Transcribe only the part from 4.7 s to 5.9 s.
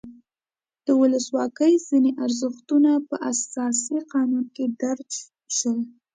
درج شول.